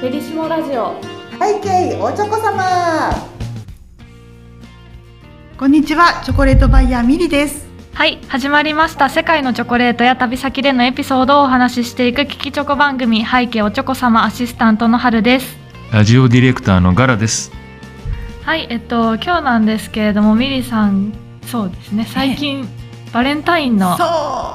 [0.00, 1.00] ペリシモラジオ。
[1.40, 3.10] 背景おちょこ様。
[5.58, 7.66] こんにちはチョコレートバイヤーミリです。
[7.94, 9.08] はい始まりました。
[9.08, 13.24] 世界のチョコレートや旅先でのエピソードをお話ししていく聞きチョコ番組。
[13.24, 15.56] 背景おちょこ様アシスタントの春です。
[15.92, 17.52] ラジオディレクターのガラです。
[18.42, 21.12] はいえっと今日なんですけれどもミリさん
[21.46, 22.04] そうですね。
[22.04, 22.68] 最近、
[23.14, 23.96] バレンタインの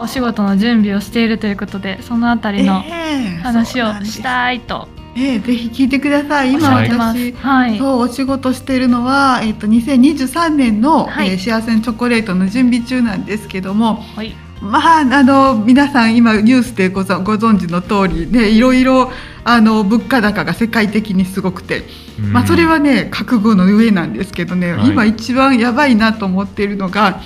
[0.01, 4.89] お仕事の準備をしているということでそのあたりのええ話をしたいと。
[5.15, 6.53] ええぜひ聞いてください。
[6.53, 7.77] 今私はい。
[7.77, 11.29] そうお仕事しているのは、えっと2023年の、はい。
[11.29, 14.35] えー幸せのチョコレートの準備中なんですけどもはい。
[14.61, 19.09] まああの皆さん今ニュースでごぞご存知の通りねいろいろ
[19.45, 21.83] あの物価高が世界的にすごくて、
[22.19, 24.89] まあそれはね覚悟の上なんですけどね、はい。
[24.89, 27.21] 今一番やばいなと思っているのが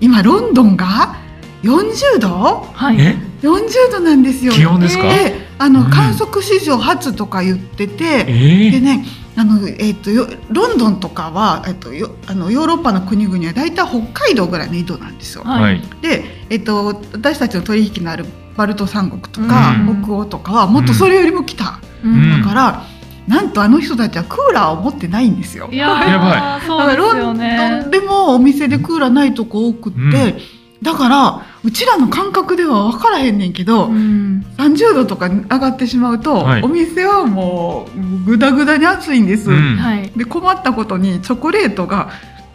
[0.00, 1.16] 今ロンドンが
[1.62, 2.28] 40度？
[2.72, 2.96] はい。
[3.00, 4.52] え？40度なんですよ。
[4.52, 5.04] 気温ですか？
[5.04, 5.90] えであの、うん。
[5.90, 9.04] 観測史上初とか言ってて、えでね
[9.36, 15.44] あの、えっとよロンドンとかは、えっとよあのヨーロッパの国々はだいたい北海道ぐらいの緯度なんですよ。
[15.44, 15.62] はい。
[15.62, 15.82] はい。
[16.02, 18.26] で、えっと、私たちの取引のある
[18.56, 20.02] バルト三国とか、うん。
[20.04, 22.42] 北欧とかはもっとそれよりも北、うん。
[22.42, 22.82] だから
[23.26, 25.68] なんとあの人たちはクーラーを持ってないんですよ。
[25.72, 30.38] いやーやばそうですよロンねドンでもお店でクーラーないとこ多くって、うん。
[30.82, 34.44] だからうちらの感覚では分からへんねんけど、うん。
[34.58, 36.62] 30度とかに上がってしまうと、はい。
[36.62, 39.50] お店はもうぐだぐだに暑いんです。
[39.50, 39.76] うん。
[39.76, 40.10] はい。
[40.10, 42.10] で困ったことにチョコレートが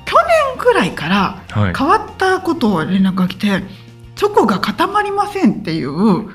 [0.06, 0.16] 去
[0.54, 1.74] 年くらいからはい。
[1.74, 3.64] 変わったことを連絡が来て
[4.20, 5.92] チョコが固まりませんっていう、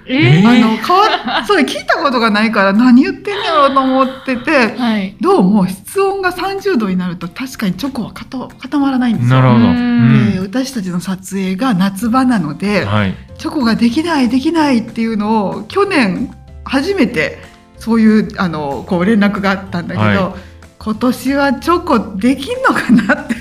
[0.06, 9.38] えーあの変わそれ聞いたことがないから何言ってんやろうと思っててはいどうも室温が30度になると確かにチョコは固固まらないんですよ。
[9.38, 9.66] なるほど。
[9.66, 13.14] ううんで私たちの撮影が夏場なので、はい。
[13.36, 17.38] チョコができないできないっていうのを去年初めて
[17.76, 20.36] そういうあのこう連絡があったんだけど、は
[20.78, 23.34] 今年はチョコできんのかなって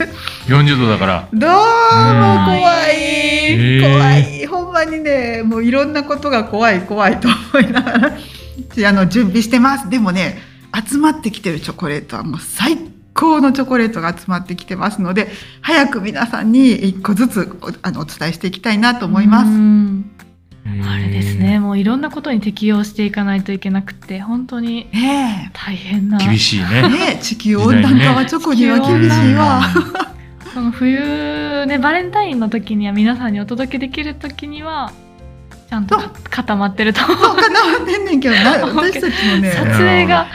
[0.48, 1.30] 40度だから。
[1.34, 1.56] どうも
[2.46, 2.60] 怖
[2.90, 4.43] い、怖い
[4.86, 10.38] にねもういろんなことが怖い怖いと思いながらあの準備してますでもね
[10.88, 12.78] 集まってきてるチョコレートはもう最
[13.14, 15.30] 高のチョコレートが集まってきてますので
[15.62, 19.48] 早く皆さんに一個ずつおあのお伝えしていきたいなと思います。
[19.48, 20.10] うん
[20.66, 21.60] ああれですね。
[21.60, 26.90] もういろんなことに適応していかないといけなくて本当にね大変な厳しいえね。
[26.90, 29.62] ねえ地球温暖化はチョコには厳しいわ。
[30.54, 34.92] その冬ねバレンタインの時には皆さんにお届けできる時には
[35.70, 40.28] ちゃんとか固まってるとそうかなってんねんけどな 私たちもね撮影が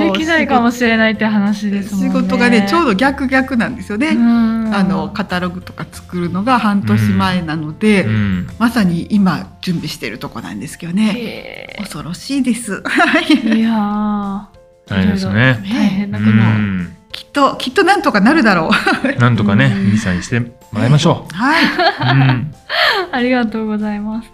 [0.00, 2.08] できないかもしれないって話ですもんね。
[2.08, 4.08] 仕事がねちょうど逆逆なんですよね。
[4.08, 8.46] うんあのカタログとか作るのが半年前なので、うん。
[8.58, 14.40] まさに今準備しているとこなんですけどねへ恐ろしいですーいやー
[14.88, 15.60] 大変ですね。
[15.62, 16.95] 大変なうこと、ん。
[17.16, 18.70] きっときっとなんとかなるだろう。
[19.18, 19.84] なんとかね、うん。
[19.86, 21.68] ミリさんにしてもらいましょはい、う。
[22.12, 22.54] うん。
[23.10, 24.30] ありがとうございます。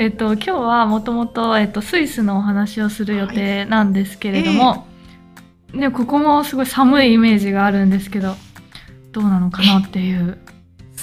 [0.00, 4.88] えっと今日はもともとえっとスイスのお話をする予定なんですけれども、
[5.72, 8.36] ねここもすごい寒いイメージがあるんですけど、
[9.12, 10.36] どうなのかなっていう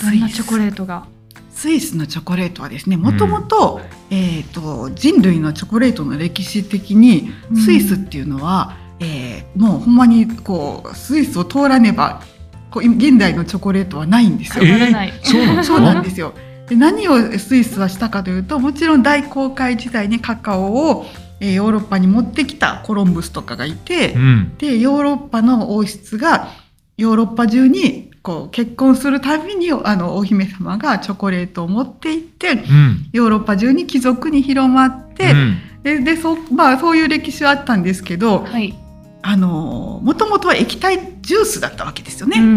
[0.03, 1.05] どんなチョコレートが？
[1.53, 7.57] スイスのチョコレートはですねもともと,、えー、と人類のチョコレートの歴史的にうん。
[7.57, 12.21] スイスっていうのは、えーもうほんまにこうスイスを通らねば
[12.69, 14.63] こう現代のチョコレートはないんですよ。
[14.63, 16.33] えられないそうなんですそうかなんですよ
[16.69, 21.05] で何をスイスはしたかというともちろん大航海時代にカカオを、
[21.41, 24.57] えーヨーロッパに持ってきたコロンブスとかがいて、うん。
[24.57, 26.49] でヨーロッパの王室が
[26.97, 33.09] ヨーロッパ中にこう結婚するたびにあのお姫様がチョコレートを持って行ってうん。
[33.11, 38.75] ヨーロッパ中に貴族に広まって、うんででそ,、まあ、そういう歴史はあったんですけどはい。
[39.23, 42.39] あのもともとは液体ジュースだったわけですよね。
[42.39, 42.47] うんう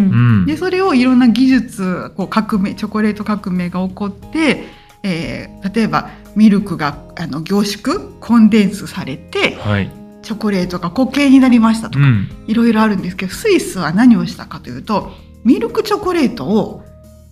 [0.43, 0.47] ん。
[0.47, 4.65] でそれをいろんな技術こう革命チョコレート革命が起こって、
[5.03, 9.91] えー例えばミルクがあの凝縮コンデンスされてはい。
[10.23, 12.29] チョコレートが固形になりましたとか、うん。
[12.47, 15.12] いろいろあるんですけどスイスは何をしたかというと
[15.44, 16.83] ミルクチョコレートを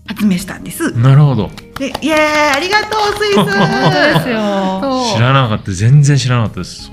[0.07, 0.93] 発明したんです。
[0.99, 1.51] なるほど。
[1.79, 2.21] でイエーイ
[2.57, 4.81] ありがとうスイス 本当ですよ。
[4.83, 5.73] そう知らなかった。
[5.73, 6.91] 全然知らなかったです。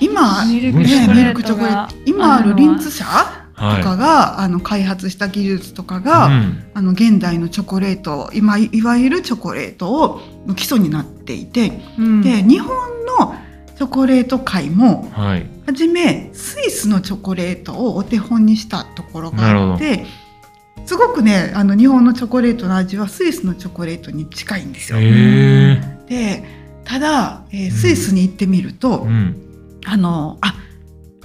[0.00, 3.04] 今ミルクねチョコレーミルクチョコレート今あるリンツ社
[3.54, 6.02] とかはが、あの開発した技術とかい。
[6.02, 6.64] が、うん。
[6.74, 12.76] あの現代のチョコレート今いわゆるチョコレートをの基礎になっていて、うんで日本
[13.18, 13.34] の
[13.76, 15.46] チョコレート界もはい。
[15.66, 20.06] はじめスイスのチョコレートをお手本にしたところがあって
[20.86, 24.98] すごくねあの日本のチョコレートの味はスイスのチョコレートに近いんですよ。
[24.98, 29.41] でただ、えースイスに行ってみると、うん。
[29.86, 30.54] あのあ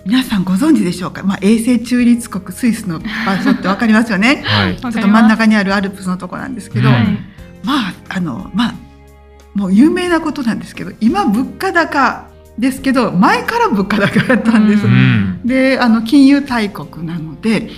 [0.05, 4.77] 皆さんご存知でしょうか、まあ、永世中立国スイスの場所ってわかりますよね はい。
[4.77, 7.03] ちょっと真ん中にあるアルプスのとこなんですけど、うんはい
[7.63, 8.75] まああのまあ
[9.53, 12.27] もう有名なことなんですけど今物価高
[12.57, 14.85] ですけど前から物価高だったんです。
[14.85, 15.41] ううん。
[15.43, 17.69] であの金融大国なので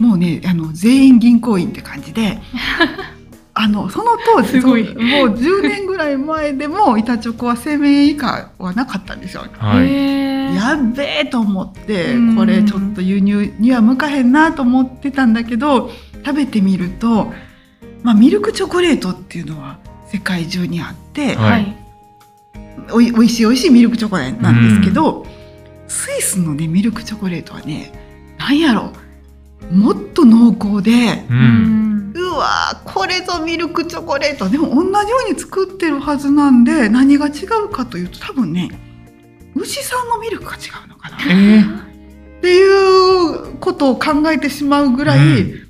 [0.00, 2.40] もうねあの全員銀行員って感じで
[3.58, 9.46] あのその当時すごいそうもう10年ぐらい前でも板チョコは1000円以下はなかったんですよ。
[9.46, 15.90] やっべえと思ってうんこれちょっと輸入には向かへんなと思ってたんだけど
[16.22, 17.32] 食べてみると、
[18.02, 19.78] まあ、ミルクチョコレートっていうのは
[20.12, 21.76] 世界中にあって、はいはい。
[22.92, 25.26] おいおいしいおいしいミルクチョコレートなんですけど、
[25.88, 27.90] スイスのねミルクチョコレートはね
[28.38, 28.92] なんやろ
[29.72, 31.32] もっと濃厚でう。
[31.32, 31.95] うん
[32.36, 38.70] わーこれぞミルクチョコレートでも同じように作ってるはずなんで何が違うかというと多分ね
[39.54, 42.42] 牛さんのミルクが違うのかなっええ。
[42.42, 45.18] ていうことを考えてしまうぐらい、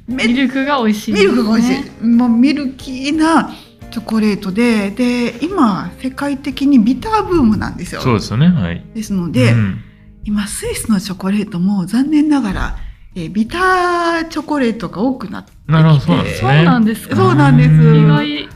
[0.09, 3.55] めミルクが美味しい、ミルクが美味しねい、もうミルキーな
[3.93, 8.01] チョコレートでで今世界的にビターブームなんですよ。
[8.01, 8.49] そうですよね。
[8.49, 8.85] はい。
[8.95, 9.83] ですので、うん
[10.27, 12.77] 今スイスのチョコレートも残念ながら、
[13.17, 17.35] えービターチョコレートが多くなってきてなるほど、そうなんですそうね。
[17.35, 18.49] なんです意外。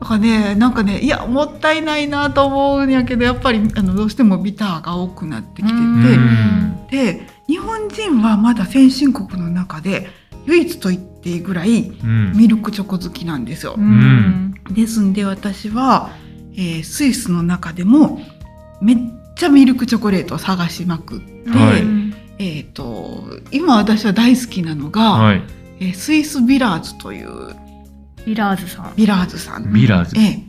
[0.00, 10.08] だからねなんかねいやもったいないなと思うんやけどやっぱりあのどうしてもビターが多くなってきてて、うんで日本人はまだ先進国の中で
[10.46, 12.32] 唯一と言っていいぐらいうん。
[12.36, 13.74] ミルクチョコ好きなんですよ。
[13.76, 14.54] うん。
[14.70, 16.10] ですんで私は、
[16.54, 18.20] えースイスの中でも
[18.82, 18.96] めっ
[19.36, 21.87] ちゃミルクチョコレートを探しまくって、はいうん
[22.38, 25.42] えー、と今私は大好きなのが、はい。
[25.80, 27.28] えースイスビラーズという
[28.26, 28.92] ビラーズさん。
[28.96, 29.72] ビラーズさん。
[29.72, 30.16] ビラーズ。
[30.18, 30.48] ええ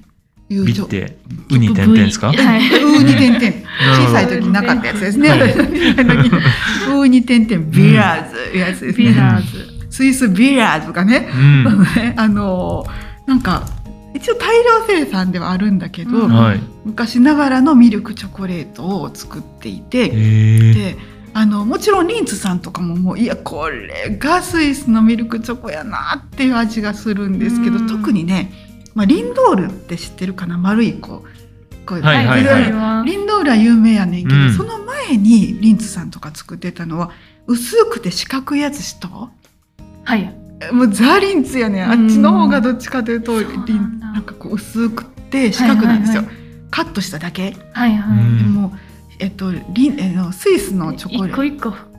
[0.52, 1.18] いうちょビって、
[1.52, 2.28] ウに点々ですか？
[2.34, 2.68] はい。
[2.82, 3.46] ウーに点々。
[3.96, 5.30] 小さい時なかったやつですね。
[5.30, 9.10] はいウーに点々ビラーズやつですね。
[9.10, 9.88] ビラーズ。
[9.92, 11.86] スイスビラーズがね、うん。
[12.18, 12.86] あの
[13.28, 13.64] なんか
[14.16, 16.60] 一応大量生産ではあるんだけど、うんはい。
[16.86, 20.74] 昔ながらのミルクチョコレートを作っていて、ええ。
[20.74, 20.98] で
[21.42, 27.88] あのもちろんリンツさんとかももういやこれがスイスのミルクチョコやなっていう味がするんですけど、うん。
[27.88, 28.52] 特にね、
[28.94, 30.58] まあ、リンドールって知ってるかな？
[30.58, 32.72] 丸いこうこうはいはいではい。
[32.74, 34.54] はリンドールは有名やねんけど、うん。
[34.54, 37.12] その前にリンツさんとか作ってたのは
[37.48, 39.08] 薄くて四角いやつ知った？
[39.08, 40.36] はい。
[40.74, 41.90] もうザ・リンツやねん。
[41.90, 46.32] あっちの方がどっちかというとうんリンなんかこう薄くて四角なんですよ、はい
[46.72, 48.20] カットしただけ、はいはい。
[48.20, 48.74] うんでも
[49.20, 51.90] えっとリンえのスイスのチョコレート一個一個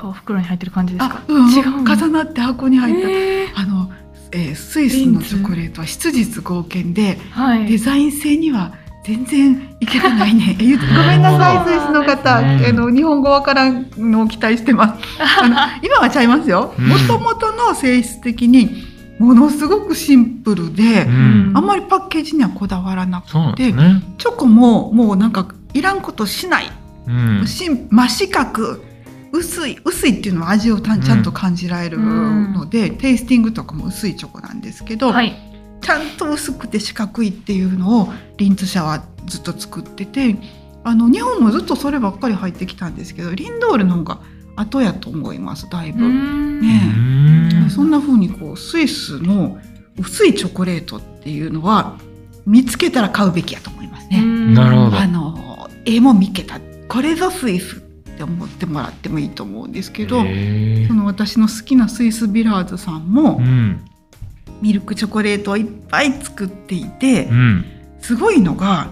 [0.00, 1.16] こう袋に入ってる感じですか？
[1.16, 1.22] あ、。
[1.28, 1.96] うん、違うの。
[1.96, 3.90] 重なって箱に入った、えーあの、
[4.32, 7.66] えースイスのチョコレートは質実合憲ではい。
[7.66, 8.72] デザイン性には
[9.02, 10.56] 全然いけてないね。
[10.60, 15.04] ごめんなさいスイスの方、うんあの日本語わからんのを期待してます。
[15.42, 16.72] あの 今はちゃいますよ。
[16.78, 18.84] うんもともとの性質的に
[19.18, 24.02] ものすごくシンプルで、うんあんまりパッケージにはこだわらなくて、すね。
[24.18, 26.70] チョコももうなんかいらんことしない。
[27.06, 27.46] うん。
[27.46, 28.80] 真四角
[29.32, 35.50] 薄い薄いっていうのは味をたんちゃんと感じられるので、テイスティングとかも薄いチョコなんですけど、はい。
[35.80, 40.36] ちゃんと薄くて四角いっていうのをリンツ社はずっと作ってて
[40.84, 44.20] あの日本もずっとそればっかり入ってきたんですけどリンドールの方が
[44.56, 46.04] 後やと思いますだいぶ。
[46.04, 46.92] うんね
[47.62, 49.58] うんそんな風にこうスイスの
[49.96, 51.98] 薄いチョコレートっていうのは
[52.46, 54.22] 見つけたら買うべきやと思いますね。
[54.22, 55.49] なるほどあの
[55.84, 56.60] 絵も見けた。
[56.88, 57.80] これぞスイスっ
[58.16, 60.24] て思ってもらってもいいと思うんですけど、そ
[60.94, 63.84] の私の好きなスイスビラーズさんもうん。
[64.60, 67.64] ミルクチョコレートをいっぱい作っていてうん。
[68.00, 68.90] すごいのが、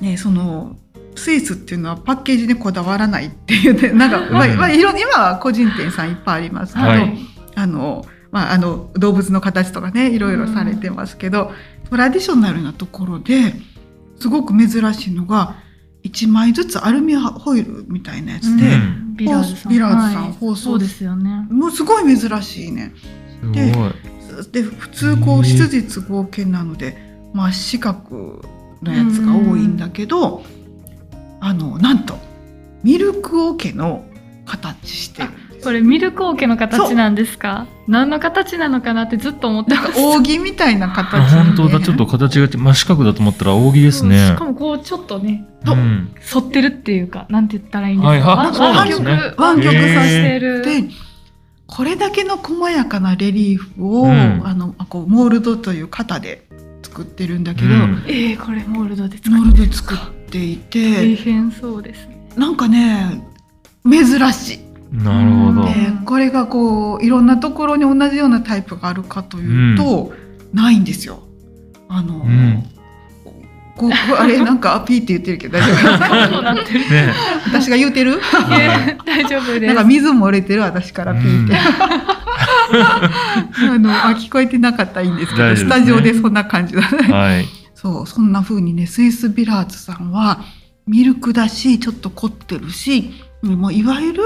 [0.00, 0.76] ね、その
[1.14, 7.18] スイスっていうのはパッケージにこだわらないっていうね なんか、まあまあ、いろん今は個人店さんいっぱいありますけど、はい。
[7.54, 11.52] あのまあ、あの動物の形とかねいろいろされてますけど、
[11.90, 13.54] トラディショナルなところで
[14.18, 15.56] すごく珍しいのが
[16.02, 19.72] 1枚ずつアルミホイルみたいなやつで、うんビラーズさん。
[19.72, 21.46] ビラーズさんはい放送そうですよね。
[21.50, 22.92] もうすごい珍しいね。
[23.40, 23.92] すごい。
[24.50, 26.96] で普通こう質実合憲なので
[27.34, 28.42] 真四角
[28.82, 30.42] のやつが多いんだけど、
[31.40, 32.16] あのなんと
[32.82, 34.04] ミルク桶の
[34.46, 35.28] 形してる
[35.62, 37.66] これミルクオケの形なんですか？
[37.86, 40.18] 何の形なのかなってずっと思ってました。
[40.18, 44.28] 扇みたいな形あ本当だ、ちょっと形が真四角だと思ったら扇ですね。
[44.28, 46.14] しかもこうちょっとねとうん。
[46.20, 48.96] 反ってるっていうかなんて言ったらいいんですか、はいね。
[48.96, 49.04] 曲
[49.40, 50.84] 湾曲させてる、で
[51.66, 54.10] これだけの細やかなレリーフを、うん。
[54.44, 56.46] あのあこうモールドという型で
[56.82, 58.04] 作ってるんだけど、うん。
[58.08, 62.28] えー、これモールドで作モーっルドで作っていて、大変そうですね。
[62.36, 63.24] なんかね
[63.84, 64.71] 珍しい。
[64.92, 65.72] なるほどうん。
[65.72, 65.72] で
[66.04, 70.12] これがこういろんなところに同じようなタイプがあるかというと、
[70.52, 71.22] ないんですよ。
[71.88, 72.64] あの、ん
[73.76, 75.72] こうあれなんかピーって言ってるけど大丈
[76.28, 76.34] 夫？
[76.34, 76.80] そうなってる。
[76.80, 77.14] ね
[77.46, 78.20] 私が言うてる？
[79.06, 79.66] 大丈夫です。
[79.66, 81.56] なんか水漏れてる私からピーって。
[82.72, 87.12] あのあ聞こえてなかったらいいんですけど、ねスタジオでそんな感じだね。
[87.12, 87.46] はい。
[87.74, 90.40] そうそんな風にねスイスビラーズさんは
[90.86, 93.10] ミルクだしちょっと凝ってるし
[93.42, 94.22] もういわゆる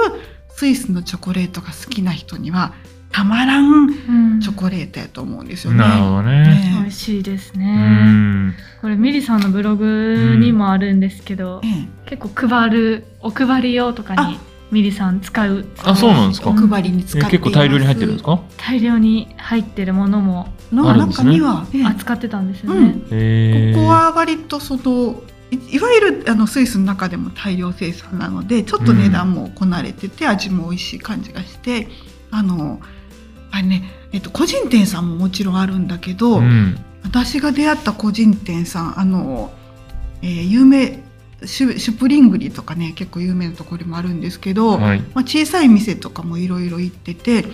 [0.57, 2.73] スイスのチョコレートが好きな人には
[3.13, 5.79] たまらんうんチョコレートやと思うんですよね。
[5.79, 6.43] なるほどね。
[6.49, 7.77] ね美味しいですうね。
[8.05, 8.55] ん。
[8.81, 14.39] これミリさんのブログにもあるんですけど、ええ結構配るお配り用とかに
[14.71, 16.53] ミリさん使うあ、そうなんですかお。
[16.53, 18.41] 配りに使えって結構大量に入ってるんですか？
[18.59, 23.73] 大量に入ってるものもの中あるんですねには、ええ扱ってたんですよね。
[23.75, 31.89] ここは割とそのいいわゆるあのスイスの中でも大量生産なのでちょっと値段もこなれてて、味も美味しい感じがして
[32.31, 32.81] あの
[33.53, 36.77] あれね、えっと、個人店さんももちろんあるんだけど、うん。
[37.05, 39.53] 私が出会った個人店さんあの、
[40.23, 41.05] えー有名
[41.45, 45.01] シュシュプリングリとかね結構有名なところもあるんですけど、はい。
[45.15, 47.45] まあ、小さい店とかもいろいろ行ってて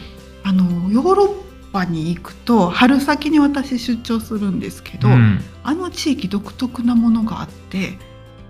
[0.45, 1.42] あのヨーロッ
[1.73, 7.99] パに行くと春先に私出張するんですけど、うんあの地域独特なものがあって、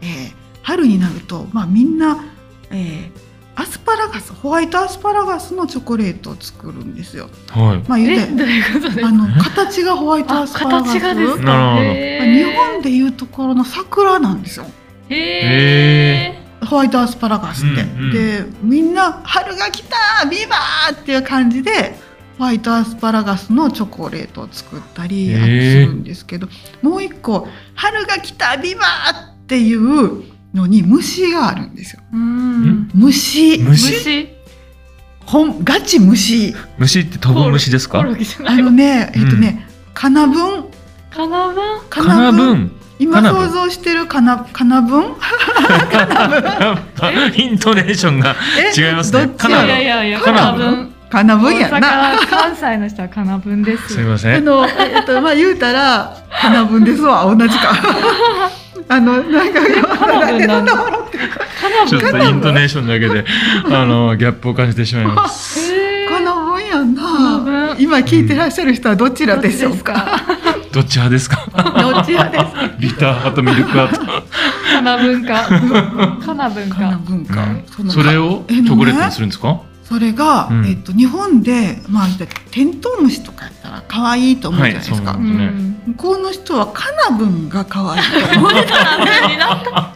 [0.00, 2.24] えー春になると、まあ、みんな、
[2.70, 7.28] えーアスパラガスホワイトアスパラガスのチョコレートを作るんですよ。
[7.50, 7.88] はい。
[7.88, 11.42] まあ、言うてあの形がホワイトアあスパラガス形がですか？
[11.44, 14.66] なるほどへー日本でいうところの桜なんですよ
[15.10, 17.82] へホワイトアスパラガスって。
[17.82, 21.98] うんうんでみんな「春が来たビバー!」っていう感じで
[22.42, 25.38] ホワイトアスパラガスのチョコレートを作ったりす
[25.86, 26.48] るんですけど
[26.82, 27.46] もう一個
[27.76, 28.86] 「春が来たビバー!」
[29.30, 32.00] っていうのに虫があるんですよ。
[32.12, 32.90] ーうん。
[32.94, 33.58] 虫。
[33.58, 33.92] 虫？
[33.92, 34.28] 虫？
[35.24, 36.52] ほんガチ虫。
[36.78, 38.00] 虫って飛ぶ虫ですか？
[38.00, 38.04] あ
[38.56, 40.64] のねえっとね、カナブン
[41.12, 42.72] かなぶかなぶん？
[42.98, 45.08] 今カナブン想像してるカナカナブンや
[46.74, 48.72] っぱイントネーションがえ？
[48.76, 49.26] 違いますね。
[49.28, 49.38] どっち？
[49.38, 52.16] カナブンいやいやいやかなぶんかなぶんやな。
[52.18, 54.36] 阪関西の人はかなぶんですすみません。
[54.36, 57.72] あの、えっと、まあ、言うたら、花分ですわ、同じか。
[58.88, 59.78] あの、なんか、なん
[60.08, 61.38] だなんでそんな笑ってるか。
[61.38, 61.44] か
[61.86, 63.26] ちょっとイントネーションだけで、
[63.70, 65.60] あの、ギャップを感じてしまいます。
[65.70, 67.74] へー花分やん花分な。
[67.78, 70.20] 今聞いてらっしゃる人はどちらでしょうか？
[70.72, 71.44] どっち派ですか？
[71.54, 72.70] どっち派ですか？
[72.80, 74.04] ビター派とミルク派と。
[74.06, 75.34] かな文化
[76.24, 77.42] かな文花化分か。
[77.78, 79.60] うんのそれをチえョコレートにするんですか？
[79.92, 82.06] それが、うん、えっと、日本で、まあ、
[82.50, 85.50] テントウムシとかやったら可愛いと思うじゃないですか、はいすね、
[85.88, 89.94] 向こうの人はカナブンが可愛いと思ってたんだ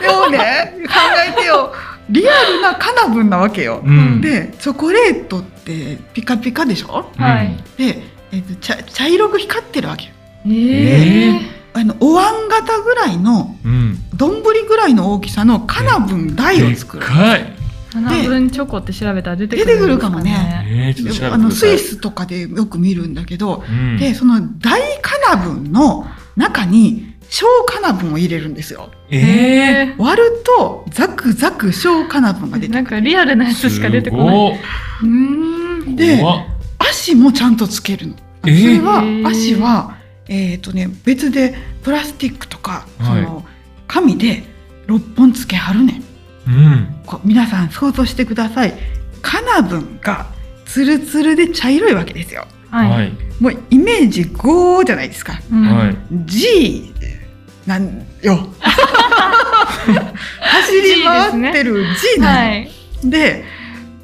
[0.00, 0.94] でもね考
[1.28, 1.72] えてよ。
[2.10, 10.12] リアルなカナブンなわけよ、うん、でチョコレートってピカピカでしょ、はい、で、えっと、茶茶色く光ってるわけよ、
[10.46, 13.56] えー、あのお椀型ぐらいの
[14.14, 17.55] 丼、うん、ぐらいの大きさのカナブン台を作る、えい、
[17.90, 20.64] 7分チョコって調べたら出てくる、ね、出てくるかもね、
[21.22, 28.90] あのスイスとかでよく見るんだけど、うん、でその大カナブンの中に小カナブンを入れるんですよ。
[29.10, 32.74] えー、割るとザクザク小カナブンが出てくる。
[32.74, 34.60] なんかリアルなやつしか出てこない。
[35.02, 35.96] うん。
[35.96, 36.22] で
[36.78, 38.14] 足もちゃんとつけるの。
[38.42, 39.96] それは、えー、足は
[40.28, 43.44] えっ、ー、とね別でプラスチックとか、はい、その
[43.86, 44.44] 紙で
[44.86, 46.05] 六本つけはるねん。
[46.46, 47.02] うん。
[47.06, 48.74] こう皆さん想像してください。
[49.22, 50.26] カナブンが
[50.66, 52.46] ツルツルで茶色いわけですよ。
[52.70, 53.12] はい、はい。
[53.40, 55.40] もうイメージ5じゃないですか。
[55.52, 55.96] うんはい。
[56.26, 56.92] G
[57.66, 58.48] なんよ。
[60.40, 61.84] 走り回ってる
[62.14, 62.38] G なの。
[62.38, 63.44] はいで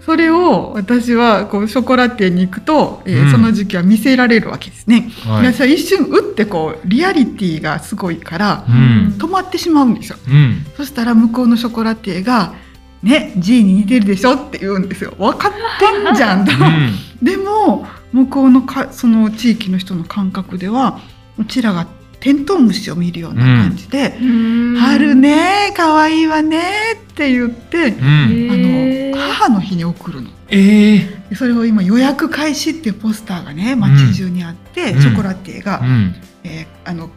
[0.05, 5.11] それを私はこうショコラティエに行くと、えーうんその時期は見せられるわけですね。
[5.25, 5.53] はい。
[5.53, 9.15] 私は一瞬打ってこうリアリティがすごいからうん。
[9.17, 10.19] 止まってしまうんですよ。
[10.29, 10.67] うん。
[10.77, 12.53] そしたら向こうのショコラティエが
[13.03, 15.15] 「ね G に似てるでしょ」って言うんですよ。
[15.19, 16.53] 分かってんじゃんと。
[16.53, 17.25] うん。
[17.25, 20.99] でも向こうのかその地域の人の感覚では
[21.39, 21.87] うちらが
[22.21, 26.61] テントウムシを見るような感じでうー「ん春ね可愛いわね」
[26.95, 28.51] って言って、うん。
[28.51, 28.92] あの
[29.29, 30.31] 母の日に送るの。
[30.49, 30.99] ええ。
[31.31, 36.15] でそれを今予約開始っていうポスターがね街中にあって、うんショコラティエが、うん。
[36.45, 37.11] えーあの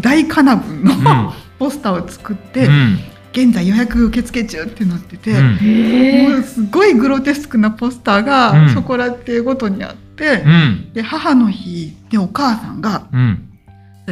[0.00, 1.32] 大カナブンうのん。
[1.58, 2.98] ポスターを作って、うん。
[3.32, 10.92] 現在予約受付中ってなってて、うんへもうすごいグロテスクなポスターがうんショコラティエごとにあって、うん。
[10.92, 13.50] で母の日でお母さんがうん。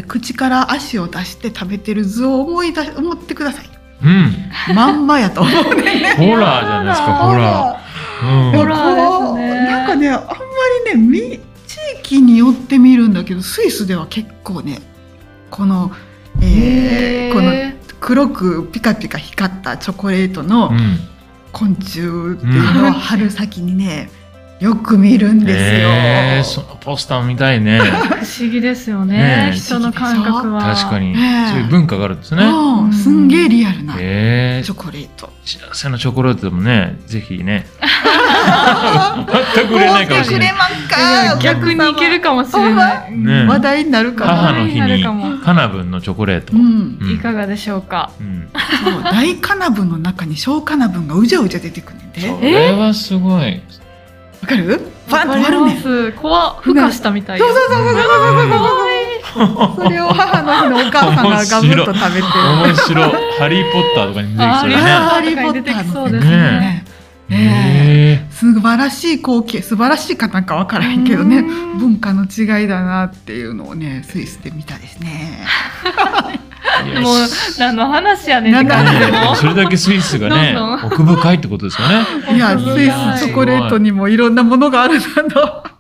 [0.08, 3.66] 口から足を出して食べてる図を思い出思ってください
[4.04, 4.75] うん。
[4.75, 7.82] まんまやと思うねホラーじゃないですか、ホラー。
[8.25, 10.35] うんホラーですねなんかねあんま
[10.92, 14.80] りねみ地域によって見るんだけどスイスでは結構ね
[15.50, 15.90] この、
[16.40, 17.52] えーこの
[18.00, 20.99] 黒くピカピカ光ったチョコレートのうん。
[21.52, 24.11] 昆虫っていうのを春先にね
[24.62, 25.88] よく見るんですよ。
[25.90, 27.81] えー、そのポスター見たいね。
[28.23, 31.16] 不思議ですよね人の感覚は確かに。
[31.16, 32.45] そういう文化があるんですね。
[32.45, 35.33] うんすんげえリアルなチえョコレート。
[35.45, 37.66] ー、幸せなチョコレートでもね、ぜひね。
[39.54, 40.54] 全く売れないかもしれない。
[40.88, 44.37] 買うてくれまんか逆にいけるかもしれない、ね話題になるかな。
[44.37, 45.02] 母の日に
[45.42, 46.52] カナブンのチョコレート。
[46.57, 48.12] うん、うんいかがでしょうか？
[48.21, 48.49] うん。
[48.85, 52.21] そう大カナブンの中に小カナブンがうじゃうじゃ出てくるんで。
[52.21, 53.61] そわれはすごい。
[54.46, 54.80] かる？
[55.08, 59.84] パンとわかり割るね怖孵化したみたいそうそうそうそうそうそううんそう。
[59.84, 62.25] それを母の日のお母さんがガブッと食べてる。
[62.64, 63.11] 面白い。
[63.38, 64.82] ハリー・ポッターとかに出てきそうだね。
[65.08, 66.20] ハリーポッターのね。
[66.20, 66.84] ね
[67.28, 71.40] ねえ素晴らしい光景素晴らしいかなんかわからへんけどねう
[71.76, 75.46] ん文化の違いだなっていうのをねスイスで見たですね。
[77.00, 77.16] もう
[77.58, 82.37] 何の話やねんって感じでもそれだけスイスがねどんどん奥深いってことですよね。
[82.37, 85.72] いやスイスチョコレートにもいろんなものがあるんだと。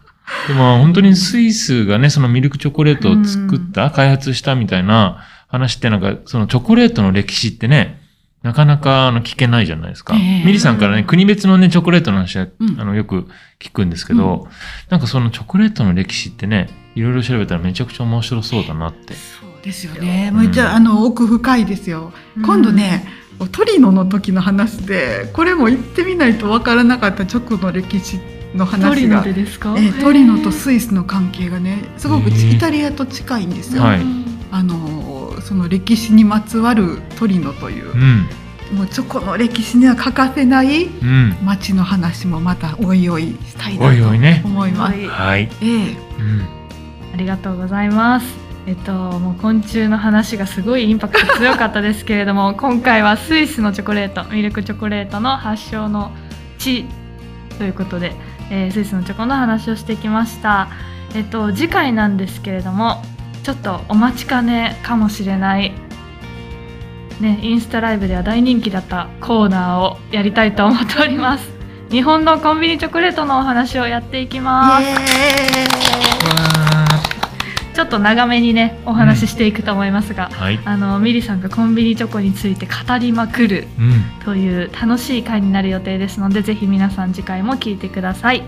[0.48, 8.00] でも本当にスイスがね、そのミルクチョコレートを作った、開発したみたいな話ってなんか、そのチョコレートの歴史ってね、
[8.42, 10.16] なかなかあの聞けないじゃないですか。
[10.16, 13.28] ええミリさんからね、国別のね、チョコレートの話は、うんあの、よく
[13.60, 14.48] 聞くんですけど、
[14.90, 19.14] なんかそのチョコレートの歴史ってね、いろいろ調べたらめちゃくちゃ面白そうだなって。
[19.62, 20.32] ですよね。
[20.34, 22.12] めっちゃあの奥深いですよ。
[22.44, 23.06] 今度ね、
[23.52, 28.20] トリノの時の話でこれも行ってみないとわからなかったチョコの歴史
[28.54, 29.32] のトリ話がノで。
[29.32, 29.74] ですか？
[29.78, 33.82] えートリノとスイスの関係がねすごくイタリアと近いんですよ。
[33.82, 34.00] はい
[34.50, 38.28] あのその歴史にまつわるトリノというう、ん。
[38.76, 41.36] もうチョコの歴史には欠かせないうん。
[41.42, 44.92] 街の話もまたおいおいしたいなと思います。
[44.92, 45.48] はいはい。
[45.62, 45.96] ええうん。
[47.14, 48.41] ありがとうございます。
[48.66, 56.12] えっと、もう昆虫の話がすごいインパクト強かったですけれども 今回はスイスのチョコレートミルクチョコレートの発祥の
[56.58, 56.86] 地
[57.58, 58.14] ということで、
[58.50, 60.68] えースイスのチョコの話をしてきました。
[61.14, 63.02] えっと、次回なんですけれども
[63.42, 65.72] ちょっとお待ちかねかもしれない
[67.22, 71.48] ね、インスタライブでは大人気だったコーナーをやりたいと思っております。
[71.88, 75.81] 日本のコンビニチョコレートのお話をやっていきます。
[77.74, 80.60] ちょっと長めにねお話ししていくと思いますが、はい。
[80.64, 84.24] あのミリさんがコンビニチョコについて語りまくるうん。
[84.24, 88.42] という楽しい回になる予定ですのでぜひ皆さん次回も聞いてください。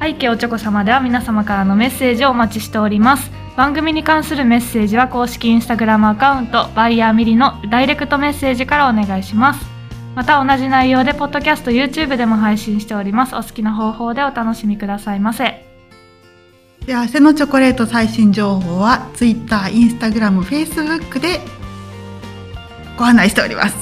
[0.00, 3.30] 背景おちょこ様では皆様からのメッセージをお待ちしております。
[3.56, 9.64] 番組に関するメッセージは公式インスタグラムアカウントバイヤーミリのダイレクトメッセージからお願いします。
[10.14, 13.34] また同じ内容でポッドキャスト YouTube でも配信しております。
[13.34, 15.73] お好きな方法でお楽しみくださいませ
[16.86, 21.40] では、セノチョコレート最新情報は Twitter、Instagram、Facebook で
[22.98, 23.76] ご案内しております。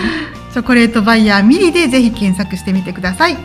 [0.54, 3.36] チョコレートバイヤーミリでぜひ検索してみてください。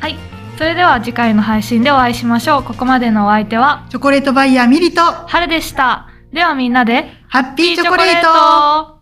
[0.00, 0.16] はい。
[0.56, 2.62] それでは次回の配信でお会いしましょう。
[2.62, 6.08] ここまでのお相手はチョコレートバイヤーミリと春でした。
[6.32, 8.93] ではみんなでハッピーチョコレート